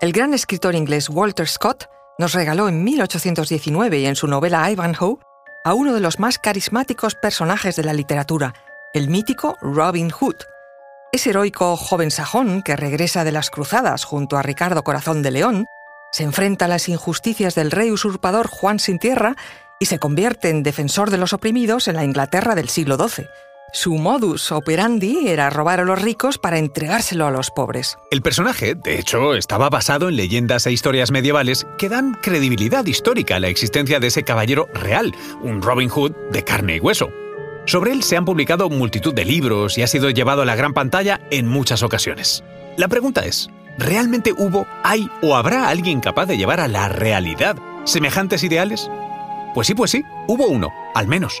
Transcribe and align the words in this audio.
El 0.00 0.12
gran 0.12 0.32
escritor 0.32 0.74
inglés 0.74 1.10
Walter 1.10 1.46
Scott 1.46 1.90
nos 2.18 2.32
regaló 2.32 2.68
en 2.68 2.82
1819 2.84 3.98
y 3.98 4.06
en 4.06 4.16
su 4.16 4.28
novela 4.28 4.70
Ivanhoe 4.70 5.18
a 5.62 5.74
uno 5.74 5.92
de 5.92 6.00
los 6.00 6.18
más 6.18 6.38
carismáticos 6.38 7.14
personajes 7.16 7.76
de 7.76 7.84
la 7.84 7.92
literatura, 7.92 8.54
el 8.94 9.10
mítico 9.10 9.58
Robin 9.60 10.08
Hood. 10.08 10.36
Ese 11.12 11.28
heroico 11.28 11.76
joven 11.76 12.10
sajón 12.10 12.62
que 12.62 12.76
regresa 12.76 13.24
de 13.24 13.32
las 13.32 13.50
cruzadas 13.50 14.04
junto 14.04 14.38
a 14.38 14.42
Ricardo 14.42 14.82
Corazón 14.84 15.20
de 15.20 15.32
León, 15.32 15.66
se 16.12 16.22
enfrenta 16.22 16.64
a 16.64 16.68
las 16.68 16.88
injusticias 16.88 17.54
del 17.54 17.70
rey 17.70 17.90
usurpador 17.90 18.48
Juan 18.48 18.78
sin 18.78 18.98
tierra 18.98 19.36
y 19.78 19.84
se 19.84 19.98
convierte 19.98 20.48
en 20.48 20.62
defensor 20.62 21.10
de 21.10 21.18
los 21.18 21.34
oprimidos 21.34 21.88
en 21.88 21.96
la 21.96 22.04
Inglaterra 22.04 22.54
del 22.54 22.70
siglo 22.70 22.96
XII. 22.96 23.26
Su 23.72 23.94
modus 23.94 24.50
operandi 24.50 25.28
era 25.28 25.48
robar 25.48 25.78
a 25.78 25.84
los 25.84 26.02
ricos 26.02 26.38
para 26.38 26.58
entregárselo 26.58 27.26
a 27.26 27.30
los 27.30 27.52
pobres. 27.52 27.96
El 28.10 28.20
personaje, 28.20 28.74
de 28.74 28.98
hecho, 28.98 29.34
estaba 29.34 29.70
basado 29.70 30.08
en 30.08 30.16
leyendas 30.16 30.66
e 30.66 30.72
historias 30.72 31.12
medievales 31.12 31.64
que 31.78 31.88
dan 31.88 32.14
credibilidad 32.14 32.84
histórica 32.84 33.36
a 33.36 33.40
la 33.40 33.46
existencia 33.46 34.00
de 34.00 34.08
ese 34.08 34.24
caballero 34.24 34.66
real, 34.74 35.14
un 35.40 35.62
Robin 35.62 35.88
Hood 35.88 36.12
de 36.32 36.42
carne 36.42 36.76
y 36.76 36.80
hueso. 36.80 37.10
Sobre 37.66 37.92
él 37.92 38.02
se 38.02 38.16
han 38.16 38.24
publicado 38.24 38.68
multitud 38.70 39.14
de 39.14 39.24
libros 39.24 39.78
y 39.78 39.82
ha 39.82 39.86
sido 39.86 40.10
llevado 40.10 40.42
a 40.42 40.46
la 40.46 40.56
gran 40.56 40.74
pantalla 40.74 41.20
en 41.30 41.46
muchas 41.46 41.84
ocasiones. 41.84 42.42
La 42.76 42.88
pregunta 42.88 43.24
es, 43.24 43.50
¿realmente 43.78 44.32
hubo, 44.32 44.66
hay 44.82 45.08
o 45.22 45.36
habrá 45.36 45.68
alguien 45.68 46.00
capaz 46.00 46.26
de 46.26 46.36
llevar 46.36 46.58
a 46.58 46.66
la 46.66 46.88
realidad 46.88 47.56
semejantes 47.84 48.42
ideales? 48.42 48.90
Pues 49.54 49.68
sí, 49.68 49.74
pues 49.74 49.92
sí, 49.92 50.02
hubo 50.26 50.48
uno, 50.48 50.72
al 50.94 51.06
menos, 51.06 51.40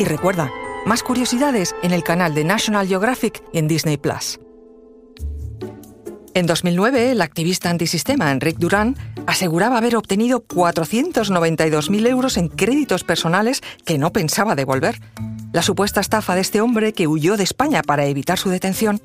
Y 0.00 0.06
recuerda, 0.06 0.50
más 0.86 1.02
curiosidades 1.02 1.76
en 1.82 1.92
el 1.92 2.02
canal 2.02 2.34
de 2.34 2.42
National 2.42 2.88
Geographic 2.88 3.42
y 3.52 3.58
en 3.58 3.68
Disney 3.68 3.98
Plus. 3.98 4.40
En 6.32 6.46
2009, 6.46 7.10
el 7.10 7.20
activista 7.20 7.68
antisistema 7.68 8.30
Enric 8.30 8.56
Durán 8.56 8.96
aseguraba 9.26 9.76
haber 9.76 9.96
obtenido 9.96 10.42
492.000 10.42 12.06
euros 12.06 12.38
en 12.38 12.48
créditos 12.48 13.04
personales 13.04 13.60
que 13.84 13.98
no 13.98 14.10
pensaba 14.10 14.54
devolver. 14.54 14.98
La 15.52 15.60
supuesta 15.60 16.00
estafa 16.00 16.34
de 16.34 16.40
este 16.40 16.62
hombre 16.62 16.94
que 16.94 17.06
huyó 17.06 17.36
de 17.36 17.44
España 17.44 17.82
para 17.82 18.06
evitar 18.06 18.38
su 18.38 18.48
detención 18.48 19.02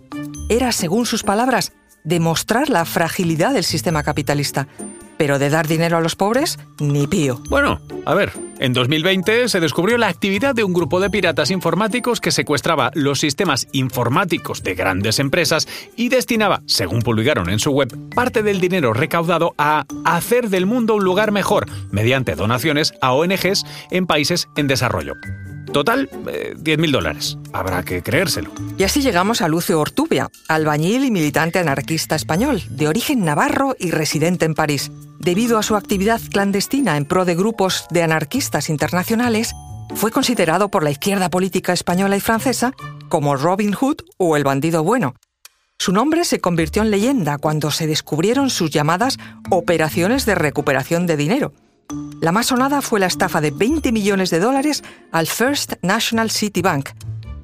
era, 0.48 0.72
según 0.72 1.06
sus 1.06 1.24
palabras, 1.24 1.74
demostrar 2.06 2.70
la 2.70 2.86
fragilidad 2.86 3.54
del 3.54 3.66
sistema 3.66 4.02
capitalista. 4.02 4.70
Pero 5.18 5.40
de 5.40 5.50
dar 5.50 5.68
dinero 5.68 5.98
a 5.98 6.02
los 6.02 6.16
pobres, 6.16 6.60
ni 6.80 7.08
pío. 7.08 7.42
Bueno, 7.50 7.80
a 8.06 8.14
ver, 8.14 8.32
en 8.60 8.74
2020 8.74 9.50
se 9.50 9.60
descubrió 9.60 9.98
la 9.98 10.08
actividad 10.08 10.56
de 10.56 10.64
un 10.64 10.74
grupo 10.74 11.00
de 11.00 11.10
piratas 11.10 11.52
informáticos 11.52 12.22
que 12.22 12.32
secuestraba 12.32 12.92
los 12.94 13.20
sistemas 13.20 13.68
informáticos 13.72 14.64
de 14.64 14.76
grandes 14.76 15.20
empresas 15.20 15.68
y 15.96 16.10
destinaba, 16.10 16.62
según 16.66 17.02
publicaron 17.02 17.50
en 17.50 17.60
su 17.60 17.72
web, 17.72 17.90
parte 18.14 18.44
del 18.44 18.60
dinero 18.60 18.94
recaudado 18.94 19.56
a 19.58 19.86
hacer 20.04 20.50
del 20.50 20.66
mundo 20.66 20.96
un 20.96 21.04
lugar 21.04 21.32
mejor 21.32 21.68
mediante 21.92 22.36
donaciones 22.36 22.94
a 23.02 23.14
ONGs 23.14 23.66
en 23.92 24.08
países 24.08 24.48
en 24.56 24.68
desarrollo. 24.68 25.14
Total, 25.76 26.10
10.000 26.10 26.88
eh, 26.88 26.90
dólares. 26.90 27.38
Habrá 27.52 27.84
que 27.84 28.02
creérselo. 28.02 28.50
Y 28.78 28.84
así 28.86 29.02
llegamos 29.02 29.42
a 29.42 29.50
Lucio 29.50 29.78
Ortubia, 29.78 30.30
albañil 30.48 31.04
y 31.04 31.12
militante 31.12 31.60
anarquista 31.60 32.16
español, 32.16 32.64
de 32.70 32.88
origen 32.88 33.26
navarro 33.26 33.76
y 33.78 33.92
residente 33.92 34.46
en 34.46 34.54
París. 34.54 34.90
Debido 35.20 35.58
a 35.58 35.64
su 35.64 35.76
actividad 35.76 36.22
clandestina 36.32 36.96
en 36.96 37.04
pro 37.04 37.26
de 37.26 37.36
grupos 37.36 37.88
de 37.90 38.04
anarquistas 38.04 38.70
internacionales, 38.70 39.54
fue 39.96 40.12
considerado 40.12 40.70
por 40.70 40.82
la 40.82 40.92
izquierda 40.92 41.30
política 41.30 41.74
española 41.74 42.16
y 42.16 42.22
francesa 42.22 42.72
como 43.10 43.36
Robin 43.36 43.74
Hood 43.74 43.98
o 44.16 44.38
el 44.38 44.46
bandido 44.46 44.82
bueno. 44.82 45.16
Su 45.78 45.92
nombre 45.92 46.24
se 46.24 46.40
convirtió 46.40 46.84
en 46.84 46.92
leyenda 46.92 47.38
cuando 47.38 47.70
se 47.70 47.86
descubrieron 47.86 48.50
sus 48.50 48.70
llamadas 48.70 49.18
operaciones 49.50 50.26
de 50.26 50.36
recuperación 50.36 51.06
de 51.06 51.18
dinero 51.18 51.52
la 52.22 52.32
más 52.32 52.48
sonada 52.48 52.82
fue 52.82 53.00
la 53.00 53.06
estafa 53.06 53.42
de 53.42 53.52
20 53.52 53.92
millones 53.92 54.30
de 54.30 54.40
dólares 54.40 54.84
al 55.12 55.28
First 55.28 55.74
National 55.82 56.32
City 56.32 56.62
Bank. 56.62 56.90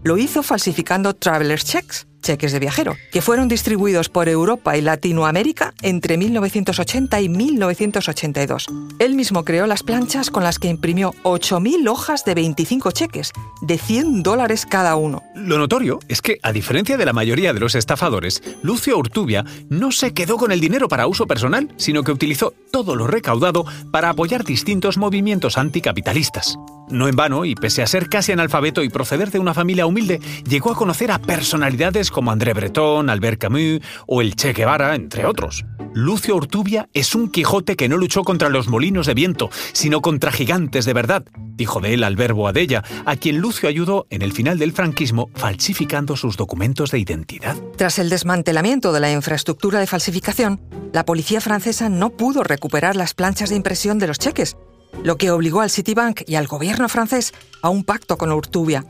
Lo 0.04 0.18
hizo 0.18 0.42
falsificando 0.42 1.16
traveler's 1.16 1.66
checks, 1.66 2.08
cheques 2.22 2.52
de 2.52 2.60
viajero, 2.60 2.96
que 3.12 3.22
fueron 3.22 3.48
distribuidos 3.48 4.10
por 4.10 4.30
Europa 4.30 4.78
y 4.78 4.82
Latinoamérica 4.82 5.74
entre 5.82 6.18
1980 6.18 7.22
y 7.22 7.30
1982. 7.30 8.68
Él 9.00 9.16
mismo 9.16 9.44
creó 9.44 9.68
las 9.68 9.84
planchas 9.84 10.30
con 10.30 10.44
las 10.44 10.60
que 10.60 10.68
imprimió 10.68 11.14
8.000 11.24 11.90
hojas 11.90 12.24
de 12.26 12.36
25 12.36 12.92
cheques, 12.92 13.32
de 13.62 13.78
100 13.78 14.24
dólares 14.24 14.66
cada 14.66 14.96
uno. 14.96 15.24
Lo 15.36 15.58
notorio 15.58 16.00
es 16.08 16.22
que, 16.22 16.40
a 16.44 16.52
diferencia 16.52 16.98
de 16.98 17.06
la 17.06 17.14
mayoría 17.14 17.54
de 17.54 17.60
los 17.60 17.76
estafadores, 17.76 18.42
Lucio 18.62 18.98
Urtubia 18.98 19.46
no 19.70 19.92
se 19.92 20.14
quedó 20.14 20.38
con 20.38 20.52
el 20.52 20.60
dinero 20.60 20.88
para 20.88 21.08
uso 21.08 21.28
personal, 21.28 21.70
sino 21.78 22.04
que 22.04 22.12
utilizó 22.12 22.54
todo 22.72 22.96
lo 22.96 23.08
recaudado 23.08 23.66
para 23.92 24.10
apoyar 24.10 24.44
distintos 24.44 24.98
movimientos 24.98 25.58
anticapitalistas. 25.58 26.58
No 26.92 27.08
en 27.08 27.16
vano, 27.16 27.46
y 27.46 27.56
pese 27.56 27.82
a 27.82 27.88
ser 27.88 28.10
casi 28.10 28.34
analfabeto 28.34 28.84
y 28.84 28.90
proceder 28.90 29.32
de 29.32 29.40
una 29.40 29.54
familia 29.54 29.86
humilde, 29.86 30.20
llegó 30.48 30.72
a 30.72 30.76
conocer 30.76 31.12
a 31.12 31.20
personalidades 31.20 32.12
como 32.12 32.32
André 32.32 32.54
Breton, 32.54 33.10
Albert 33.10 33.40
Camus 33.40 33.80
o 34.08 34.22
el 34.22 34.36
Che 34.36 34.54
Guevara, 34.54 34.94
entre 34.96 35.26
otros. 35.26 35.66
Lucio 35.94 36.36
Urtubia 36.36 36.90
es 36.94 37.16
un 37.16 37.30
Quijote 37.30 37.76
que 37.76 37.90
no 37.90 37.98
luchó 37.98 38.24
contra 38.24 38.50
los 38.50 38.68
molinos 38.70 39.08
de 39.08 39.14
viento, 39.14 39.50
sino 39.74 40.02
contra 40.02 40.32
gigantes 40.32 40.86
de 40.86 40.94
verdad, 40.94 41.26
dijo 41.36 41.82
de 41.82 41.94
él 41.94 42.04
Albert 42.04 42.34
Boadella, 42.34 42.84
a 43.06 43.16
quien 43.18 43.40
Lucio 43.40 43.68
ayudó 43.68 44.08
en 44.10 44.22
el 44.22 44.32
final 44.32 44.58
del 44.58 44.72
franquismo 44.72 45.30
falsificando 45.36 46.16
sus 46.16 46.38
documentos 46.38 46.92
de 46.92 47.00
identidad. 47.00 47.58
Tras 47.78 48.00
el 48.00 48.10
desmantelamiento 48.10 48.94
de 48.94 49.00
la 49.02 49.12
infraestructura 49.12 49.80
de 49.80 49.88
falsificación, 49.88 50.62
la 50.94 51.06
policía 51.06 51.42
francesa 51.42 51.90
no 51.90 52.10
pudo 52.12 52.44
recuperar 52.44 52.96
las 52.96 53.14
planchas 53.14 53.50
de 53.50 53.56
impresión 53.56 54.00
de 54.00 54.08
los 54.08 54.18
cheques, 54.18 54.56
lo 55.04 55.18
que 55.18 55.32
obligó 55.32 55.62
al 55.62 55.70
Citibank 55.70 56.22
y 56.28 56.36
al 56.36 56.48
gobierno 56.48 56.90
francés 56.90 57.34
a 57.62 57.70
un 57.70 57.84
pacto 57.84 58.18
con 58.18 58.32
Urtubia. 58.32 58.86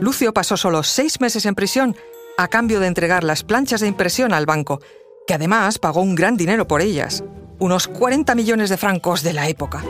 Lucio 0.00 0.32
pasó 0.32 0.56
solo 0.56 0.82
seis 0.82 1.20
meses 1.20 1.46
en 1.46 1.54
prisión 1.54 1.96
a 2.38 2.48
cambio 2.48 2.80
de 2.80 2.86
entregar 2.86 3.24
las 3.24 3.44
planchas 3.44 3.80
de 3.80 3.88
impresión 3.88 4.32
al 4.32 4.46
banco, 4.46 4.80
que 5.26 5.34
además 5.34 5.78
pagó 5.78 6.00
un 6.00 6.14
gran 6.14 6.36
dinero 6.36 6.66
por 6.66 6.80
ellas, 6.80 7.22
unos 7.58 7.88
40 7.88 8.34
millones 8.34 8.70
de 8.70 8.76
francos 8.76 9.22
de 9.22 9.32
la 9.32 9.48
época. 9.48 9.84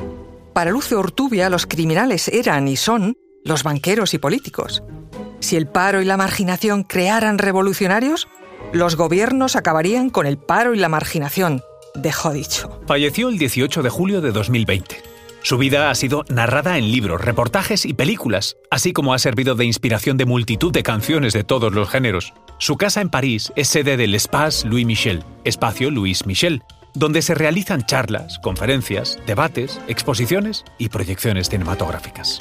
Para 0.52 0.70
Lucio 0.70 0.98
Urtubia, 0.98 1.48
los 1.48 1.66
criminales 1.66 2.28
eran 2.28 2.69
y 2.69 2.76
son 2.76 3.16
los 3.44 3.62
banqueros 3.62 4.12
y 4.14 4.19
políticos. 4.19 4.82
Si 5.40 5.56
el 5.56 5.66
paro 5.66 6.02
y 6.02 6.04
la 6.04 6.16
marginación 6.16 6.84
crearan 6.84 7.38
revolucionarios, 7.38 8.28
los 8.72 8.96
gobiernos 8.96 9.56
acabarían 9.56 10.10
con 10.10 10.26
el 10.26 10.38
paro 10.38 10.74
y 10.74 10.78
la 10.78 10.88
marginación, 10.88 11.62
dejó 11.94 12.32
dicho. 12.32 12.80
Falleció 12.86 13.28
el 13.28 13.38
18 13.38 13.82
de 13.82 13.90
julio 13.90 14.20
de 14.20 14.32
2020. 14.32 15.12
Su 15.44 15.58
vida 15.58 15.91
ha 15.91 15.94
sido 15.97 16.25
narrada 16.28 16.78
en 16.78 16.92
libros, 16.92 17.20
reportajes 17.20 17.84
y 17.84 17.94
películas, 17.94 18.56
así 18.70 18.92
como 18.92 19.12
ha 19.12 19.19
servido 19.19 19.56
de 19.56 19.64
inspiración 19.64 20.16
de 20.16 20.25
multitud 20.25 20.72
de 20.72 20.84
canciones 20.84 21.32
de 21.32 21.42
todos 21.42 21.72
los 21.72 21.88
géneros. 21.88 22.32
Su 22.58 22.76
casa 22.76 23.00
en 23.00 23.10
París 23.10 23.52
es 23.56 23.66
sede 23.69 23.97
del 23.97 24.14
Espace 24.14 24.69
Louis 24.69 24.87
Michel, 24.87 25.25
espacio 25.43 25.90
Louis 25.90 26.26
Michel, 26.26 26.62
donde 26.94 27.22
se 27.22 27.34
realizan 27.34 27.84
charlas, 27.87 28.38
conferencias, 28.38 29.19
debates, 29.26 29.81
exposiciones 29.88 30.64
y 30.78 30.90
proyecciones 30.90 31.49
cinematográficas. 31.49 32.40